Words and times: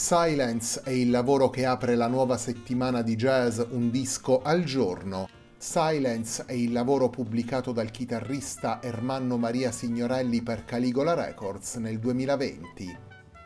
Silence 0.00 0.80
è 0.82 0.92
il 0.92 1.10
lavoro 1.10 1.50
che 1.50 1.66
apre 1.66 1.94
la 1.94 2.06
nuova 2.06 2.38
settimana 2.38 3.02
di 3.02 3.16
jazz 3.16 3.60
Un 3.68 3.90
disco 3.90 4.40
al 4.40 4.64
giorno. 4.64 5.28
Silence 5.58 6.44
è 6.46 6.54
il 6.54 6.72
lavoro 6.72 7.10
pubblicato 7.10 7.70
dal 7.70 7.90
chitarrista 7.90 8.82
Ermanno 8.82 9.36
Maria 9.36 9.70
Signorelli 9.70 10.42
per 10.42 10.64
Caligola 10.64 11.12
Records 11.12 11.74
nel 11.74 11.98
2020. 11.98 12.98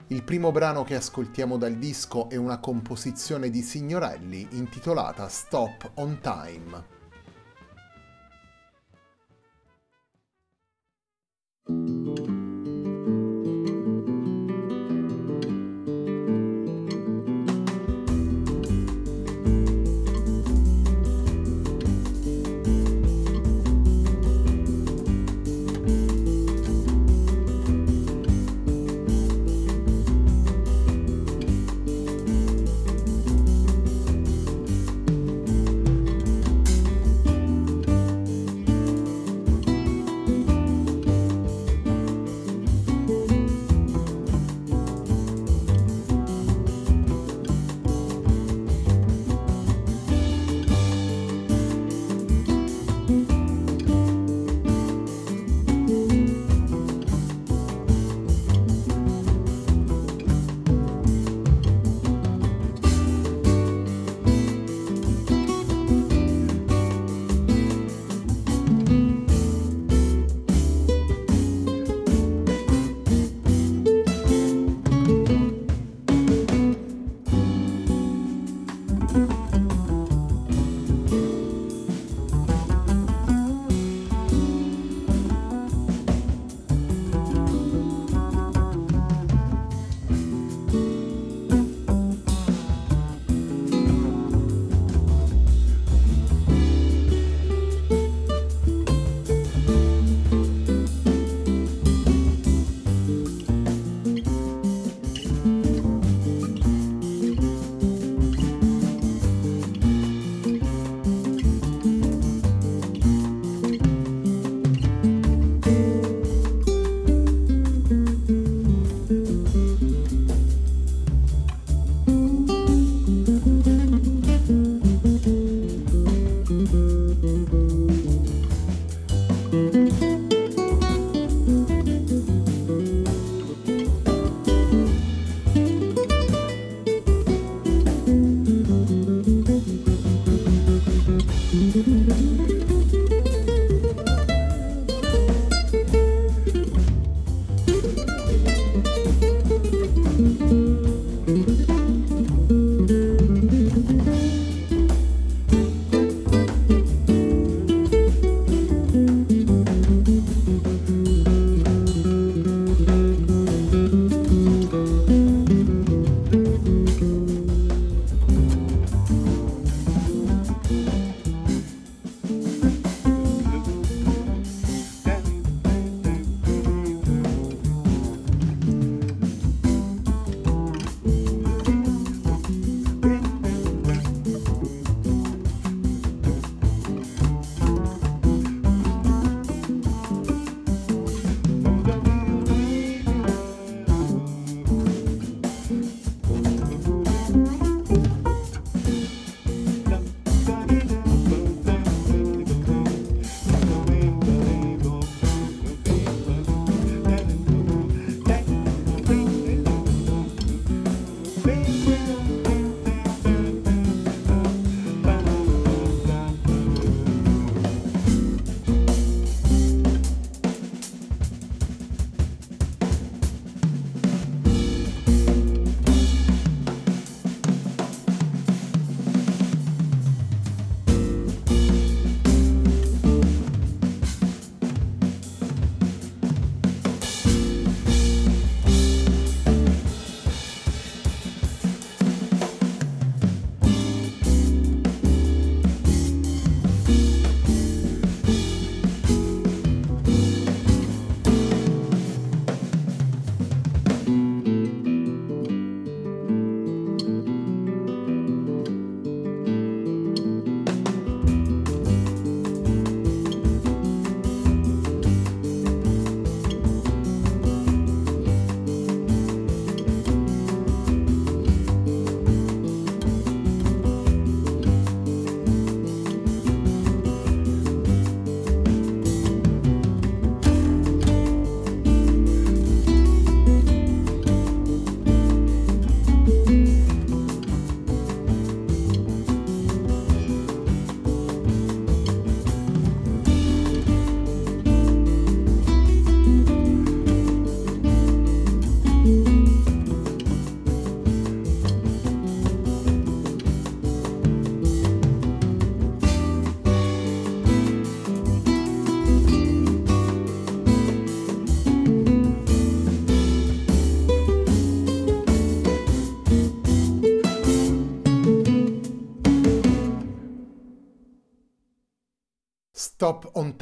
Il 0.06 0.22
primo 0.22 0.52
brano 0.52 0.84
che 0.84 0.94
ascoltiamo 0.94 1.56
dal 1.56 1.74
disco 1.74 2.30
è 2.30 2.36
una 2.36 2.60
composizione 2.60 3.50
di 3.50 3.60
Signorelli 3.60 4.46
intitolata 4.52 5.28
Stop 5.28 5.90
on 5.94 6.20
Time. 6.22 6.93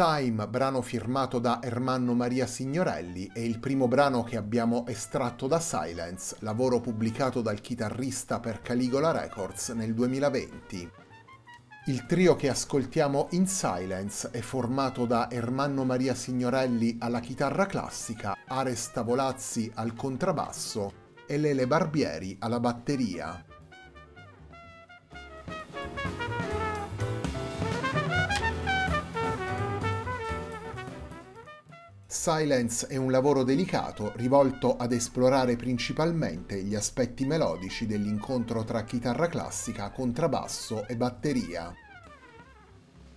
Time, 0.05 0.49
brano 0.49 0.83
firmato 0.83 1.39
da 1.39 1.61
Ermanno 1.63 2.13
Maria 2.13 2.45
Signorelli, 2.49 3.31
è 3.33 3.39
il 3.39 3.61
primo 3.61 3.87
brano 3.87 4.25
che 4.25 4.37
abbiamo 4.37 4.85
estratto 4.89 5.47
da 5.47 5.61
Silence, 5.61 6.35
lavoro 6.41 6.81
pubblicato 6.81 7.41
dal 7.41 7.61
chitarrista 7.61 8.41
per 8.41 8.63
Caligola 8.63 9.13
Records 9.13 9.69
nel 9.69 9.95
2020. 9.95 10.91
Il 11.87 12.05
trio 12.07 12.35
che 12.35 12.49
ascoltiamo 12.49 13.29
in 13.31 13.47
Silence 13.47 14.31
è 14.33 14.41
formato 14.41 15.07
da 15.07 15.31
Ermanno 15.31 15.85
Maria 15.85 16.17
Signorelli 16.17 16.97
alla 16.99 17.21
chitarra 17.21 17.67
classica, 17.67 18.37
Ares 18.49 18.91
Tavolazzi 18.91 19.71
al 19.73 19.95
contrabbasso 19.95 20.93
e 21.29 21.39
Lele 21.39 21.69
Barbieri 21.69 22.37
alla 22.41 22.59
batteria. 22.59 23.52
Silence 32.13 32.89
è 32.89 32.97
un 32.97 33.11
lavoro 33.11 33.43
delicato 33.43 34.13
rivolto 34.17 34.77
ad 34.77 34.93
esplorare 34.93 35.57
principalmente 35.57 36.63
gli 36.63 36.75
aspetti 36.75 37.25
melodici 37.25 37.87
dell'incontro 37.87 38.65
tra 38.65 38.85
chitarra 38.85 39.29
classica, 39.29 39.91
contrabbasso 39.91 40.87
e 40.87 40.95
batteria. 40.95 41.75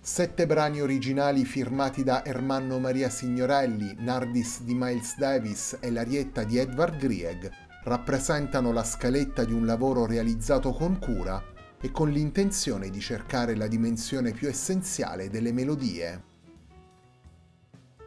Sette 0.00 0.46
brani 0.46 0.80
originali 0.80 1.44
firmati 1.44 2.04
da 2.04 2.24
Ermanno 2.24 2.78
Maria 2.78 3.10
Signorelli, 3.10 3.94
Nardis 3.98 4.62
di 4.62 4.72
Miles 4.74 5.18
Davis 5.18 5.76
e 5.78 5.90
l'arietta 5.90 6.44
di 6.44 6.56
Edvard 6.56 6.96
Grieg 6.96 7.50
rappresentano 7.84 8.72
la 8.72 8.82
scaletta 8.82 9.44
di 9.44 9.52
un 9.52 9.66
lavoro 9.66 10.06
realizzato 10.06 10.72
con 10.72 10.98
cura 10.98 11.44
e 11.78 11.90
con 11.90 12.08
l'intenzione 12.08 12.88
di 12.88 13.00
cercare 13.00 13.56
la 13.56 13.66
dimensione 13.66 14.32
più 14.32 14.48
essenziale 14.48 15.28
delle 15.28 15.52
melodie. 15.52 16.34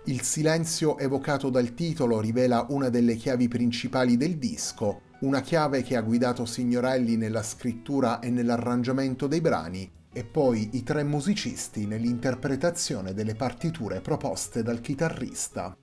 Il 0.09 0.23
silenzio 0.23 0.97
evocato 0.97 1.51
dal 1.51 1.75
titolo 1.75 2.19
rivela 2.19 2.65
una 2.69 2.89
delle 2.89 3.13
chiavi 3.13 3.47
principali 3.47 4.17
del 4.17 4.39
disco, 4.39 5.01
una 5.19 5.39
chiave 5.41 5.83
che 5.83 5.95
ha 5.95 6.01
guidato 6.01 6.47
Signorelli 6.47 7.15
nella 7.15 7.43
scrittura 7.43 8.17
e 8.17 8.31
nell'arrangiamento 8.31 9.27
dei 9.27 9.39
brani, 9.39 9.87
e 10.11 10.23
poi 10.23 10.69
i 10.73 10.81
tre 10.81 11.03
musicisti 11.03 11.85
nell'interpretazione 11.85 13.13
delle 13.13 13.35
partiture 13.35 14.01
proposte 14.01 14.63
dal 14.63 14.81
chitarrista 14.81 15.77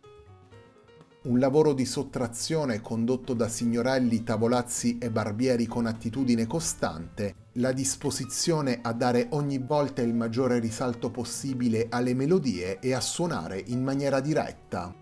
un 1.27 1.41
lavoro 1.41 1.73
di 1.73 1.85
sottrazione 1.85 2.81
condotto 2.81 3.35
da 3.35 3.49
signorelli, 3.49 4.23
tavolazzi 4.23 4.99
e 4.99 5.11
barbieri 5.11 5.67
con 5.67 5.87
attitudine 5.87 6.47
costante, 6.47 7.35
la 7.55 7.73
disposizione 7.73 8.79
a 8.81 8.93
dare 8.93 9.27
ogni 9.31 9.59
volta 9.59 10.03
il 10.03 10.15
maggiore 10.15 10.61
risalto 10.61 11.11
possibile 11.11 11.89
alle 11.91 12.15
melodie 12.15 12.79
e 12.79 12.95
a 12.95 13.01
suonare 13.01 13.61
in 13.67 13.83
maniera 13.83 14.21
diretta. 14.21 14.95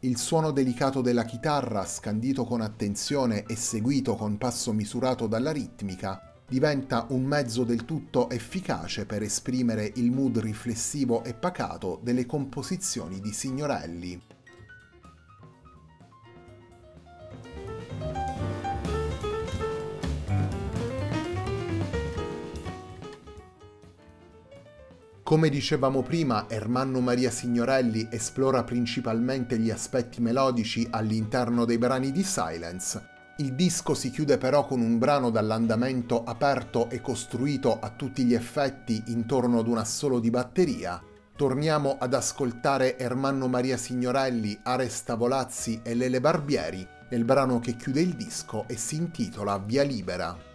Il 0.00 0.16
suono 0.16 0.52
delicato 0.52 1.02
della 1.02 1.24
chitarra, 1.24 1.84
scandito 1.84 2.44
con 2.44 2.62
attenzione 2.62 3.44
e 3.44 3.56
seguito 3.56 4.16
con 4.16 4.38
passo 4.38 4.72
misurato 4.72 5.26
dalla 5.26 5.52
ritmica, 5.52 6.34
diventa 6.48 7.06
un 7.10 7.24
mezzo 7.24 7.64
del 7.64 7.84
tutto 7.84 8.30
efficace 8.30 9.04
per 9.04 9.22
esprimere 9.22 9.90
il 9.96 10.10
mood 10.10 10.38
riflessivo 10.38 11.24
e 11.24 11.34
pacato 11.34 12.00
delle 12.02 12.24
composizioni 12.24 13.20
di 13.20 13.32
Signorelli. 13.32 14.33
Come 25.34 25.48
dicevamo 25.48 26.02
prima, 26.02 26.46
Ermanno 26.48 27.00
Maria 27.00 27.28
Signorelli 27.28 28.06
esplora 28.08 28.62
principalmente 28.62 29.58
gli 29.58 29.68
aspetti 29.68 30.20
melodici 30.20 30.86
all'interno 30.88 31.64
dei 31.64 31.76
brani 31.76 32.12
di 32.12 32.22
Silence. 32.22 33.04
Il 33.38 33.54
disco 33.54 33.94
si 33.94 34.12
chiude 34.12 34.38
però 34.38 34.64
con 34.64 34.80
un 34.80 34.96
brano 34.96 35.30
dall'andamento 35.30 36.22
aperto 36.22 36.88
e 36.88 37.00
costruito 37.00 37.80
a 37.80 37.90
tutti 37.90 38.22
gli 38.22 38.32
effetti 38.32 39.02
intorno 39.06 39.58
ad 39.58 39.66
un 39.66 39.78
assolo 39.78 40.20
di 40.20 40.30
batteria. 40.30 41.02
Torniamo 41.34 41.96
ad 41.98 42.14
ascoltare 42.14 42.96
Ermanno 42.96 43.48
Maria 43.48 43.76
Signorelli, 43.76 44.56
Ares 44.62 45.02
Tavolazzi 45.02 45.80
e 45.82 45.96
Lele 45.96 46.20
Barbieri 46.20 46.86
nel 47.10 47.24
brano 47.24 47.58
che 47.58 47.74
chiude 47.74 48.00
il 48.00 48.14
disco 48.14 48.66
e 48.68 48.76
si 48.76 48.94
intitola 48.94 49.58
Via 49.58 49.82
Libera. 49.82 50.53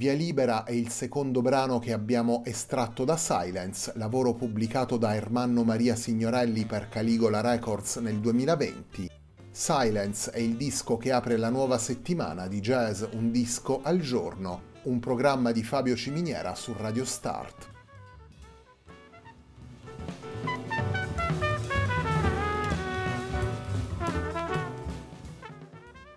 Via 0.00 0.14
Libera 0.14 0.64
è 0.64 0.72
il 0.72 0.88
secondo 0.88 1.42
brano 1.42 1.78
che 1.78 1.92
abbiamo 1.92 2.42
estratto 2.46 3.04
da 3.04 3.18
Silence, 3.18 3.92
lavoro 3.96 4.32
pubblicato 4.32 4.96
da 4.96 5.14
Ermanno 5.14 5.62
Maria 5.62 5.94
Signorelli 5.94 6.64
per 6.64 6.88
Caligola 6.88 7.42
Records 7.42 7.96
nel 7.96 8.18
2020. 8.18 9.10
Silence 9.50 10.30
è 10.30 10.38
il 10.38 10.56
disco 10.56 10.96
che 10.96 11.12
apre 11.12 11.36
la 11.36 11.50
nuova 11.50 11.76
settimana 11.76 12.48
di 12.48 12.60
jazz 12.60 13.02
Un 13.12 13.30
disco 13.30 13.82
al 13.82 14.00
giorno, 14.00 14.62
un 14.84 15.00
programma 15.00 15.52
di 15.52 15.62
Fabio 15.62 15.94
Ciminiera 15.96 16.54
su 16.54 16.74
Radio 16.74 17.04
Start. 17.04 17.69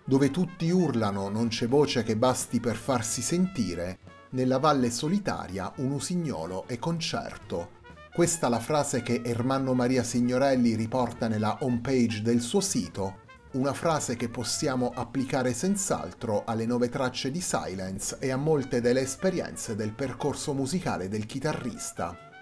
Dove 0.06 0.30
tutti 0.30 0.68
urlano 0.68 1.30
non 1.30 1.48
c'è 1.48 1.66
voce 1.66 2.02
che 2.02 2.14
basti 2.14 2.60
per 2.60 2.76
farsi 2.76 3.22
sentire, 3.22 3.98
nella 4.30 4.58
valle 4.58 4.90
solitaria 4.90 5.72
un 5.76 5.92
usignolo 5.92 6.68
e 6.68 6.78
concerto. 6.78 7.82
Questa 8.12 8.50
la 8.50 8.60
frase 8.60 9.02
che 9.02 9.22
Ermanno 9.24 9.72
Maria 9.72 10.02
Signorelli 10.02 10.74
riporta 10.74 11.26
nella 11.26 11.56
homepage 11.60 12.20
del 12.20 12.42
suo 12.42 12.60
sito 12.60 13.22
una 13.52 13.72
frase 13.72 14.16
che 14.16 14.28
possiamo 14.28 14.92
applicare 14.94 15.54
senz'altro 15.54 16.44
alle 16.44 16.66
nove 16.66 16.90
tracce 16.90 17.30
di 17.30 17.40
Silence 17.40 18.18
e 18.18 18.30
a 18.30 18.36
molte 18.36 18.82
delle 18.82 19.00
esperienze 19.00 19.74
del 19.74 19.92
percorso 19.92 20.52
musicale 20.52 21.08
del 21.08 21.24
chitarrista. 21.24 22.33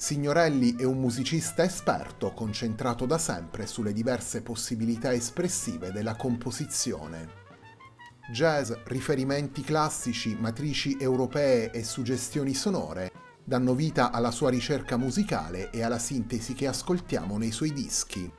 Signorelli 0.00 0.76
è 0.76 0.84
un 0.84 1.00
musicista 1.00 1.64
esperto 1.64 2.32
concentrato 2.32 3.04
da 3.04 3.18
sempre 3.18 3.66
sulle 3.66 3.92
diverse 3.92 4.42
possibilità 4.42 5.12
espressive 5.12 5.90
della 5.90 6.14
composizione. 6.14 7.28
Jazz, 8.30 8.70
riferimenti 8.84 9.60
classici, 9.62 10.36
matrici 10.38 10.96
europee 11.00 11.72
e 11.72 11.82
suggestioni 11.82 12.54
sonore 12.54 13.10
danno 13.42 13.74
vita 13.74 14.12
alla 14.12 14.30
sua 14.30 14.50
ricerca 14.50 14.96
musicale 14.96 15.70
e 15.70 15.82
alla 15.82 15.98
sintesi 15.98 16.54
che 16.54 16.68
ascoltiamo 16.68 17.36
nei 17.36 17.50
suoi 17.50 17.72
dischi. 17.72 18.32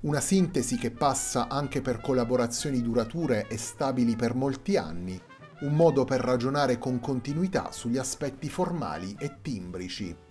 Una 0.00 0.20
sintesi 0.20 0.76
che 0.76 0.90
passa 0.90 1.48
anche 1.48 1.80
per 1.80 2.02
collaborazioni 2.02 2.82
durature 2.82 3.46
e 3.48 3.56
stabili 3.56 4.14
per 4.14 4.34
molti 4.34 4.76
anni, 4.76 5.18
un 5.60 5.74
modo 5.74 6.04
per 6.04 6.20
ragionare 6.20 6.76
con 6.76 7.00
continuità 7.00 7.72
sugli 7.72 7.96
aspetti 7.96 8.50
formali 8.50 9.16
e 9.18 9.38
timbrici. 9.40 10.30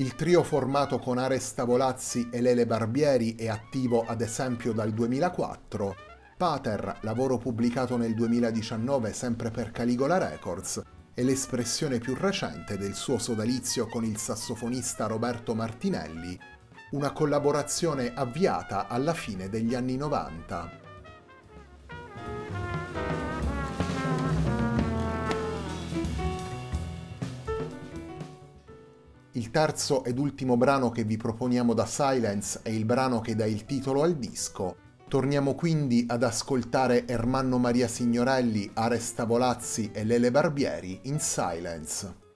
Il 0.00 0.14
trio 0.14 0.44
formato 0.44 1.00
con 1.00 1.18
Ares 1.18 1.54
Tavolazzi 1.54 2.28
e 2.30 2.40
Lele 2.40 2.66
Barbieri 2.66 3.34
è 3.34 3.48
attivo 3.48 4.04
ad 4.06 4.20
esempio 4.20 4.72
dal 4.72 4.92
2004, 4.92 5.96
Pater, 6.36 6.98
lavoro 7.00 7.36
pubblicato 7.36 7.96
nel 7.96 8.14
2019 8.14 9.12
sempre 9.12 9.50
per 9.50 9.72
Caligola 9.72 10.16
Records, 10.16 10.80
è 11.12 11.22
l'espressione 11.24 11.98
più 11.98 12.14
recente 12.14 12.78
del 12.78 12.94
suo 12.94 13.18
sodalizio 13.18 13.88
con 13.88 14.04
il 14.04 14.18
sassofonista 14.18 15.06
Roberto 15.06 15.56
Martinelli, 15.56 16.38
una 16.92 17.10
collaborazione 17.10 18.12
avviata 18.14 18.86
alla 18.86 19.14
fine 19.14 19.48
degli 19.48 19.74
anni 19.74 19.96
90. 19.96 20.87
Il 29.38 29.52
terzo 29.52 30.02
ed 30.02 30.18
ultimo 30.18 30.56
brano 30.56 30.90
che 30.90 31.04
vi 31.04 31.16
proponiamo 31.16 31.72
da 31.72 31.86
Silence 31.86 32.58
è 32.64 32.70
il 32.70 32.84
brano 32.84 33.20
che 33.20 33.36
dà 33.36 33.46
il 33.46 33.66
titolo 33.66 34.02
al 34.02 34.16
disco. 34.16 34.78
Torniamo 35.06 35.54
quindi 35.54 36.04
ad 36.08 36.24
ascoltare 36.24 37.06
Ermanno 37.06 37.56
Maria 37.56 37.86
Signorelli, 37.86 38.68
Aresta 38.74 39.26
Volazzi 39.26 39.90
e 39.92 40.02
Lele 40.02 40.32
Barbieri 40.32 40.98
in 41.04 41.20
Silence. 41.20 42.27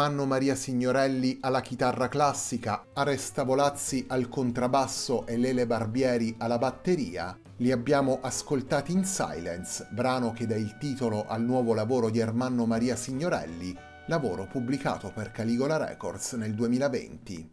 Ermanno 0.00 0.24
Maria 0.24 0.54
Signorelli 0.54 1.36
alla 1.42 1.60
chitarra 1.60 2.08
classica, 2.08 2.86
Aresta 2.94 3.42
Volazzi 3.42 4.06
al 4.08 4.30
contrabbasso 4.30 5.26
e 5.26 5.36
Lele 5.36 5.66
Barbieri 5.66 6.36
alla 6.38 6.56
batteria, 6.56 7.38
li 7.58 7.70
abbiamo 7.70 8.18
ascoltati 8.22 8.92
in 8.92 9.04
Silence, 9.04 9.86
brano 9.90 10.32
che 10.32 10.46
dà 10.46 10.56
il 10.56 10.78
titolo 10.78 11.26
al 11.28 11.42
nuovo 11.42 11.74
lavoro 11.74 12.08
di 12.08 12.18
Ermanno 12.18 12.64
Maria 12.64 12.96
Signorelli, 12.96 13.76
lavoro 14.06 14.46
pubblicato 14.46 15.12
per 15.14 15.32
Caligola 15.32 15.76
Records 15.76 16.32
nel 16.32 16.54
2020. 16.54 17.50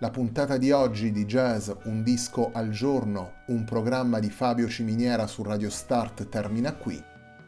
La 0.00 0.10
puntata 0.10 0.58
di 0.58 0.70
oggi 0.72 1.10
di 1.10 1.24
Jazz 1.24 1.70
Un 1.84 2.02
disco 2.02 2.50
al 2.52 2.68
giorno, 2.68 3.36
un 3.46 3.64
programma 3.64 4.18
di 4.18 4.28
Fabio 4.28 4.68
Ciminiera 4.68 5.26
su 5.26 5.42
Radio 5.42 5.70
Start 5.70 6.28
termina 6.28 6.74
qui. 6.74 7.09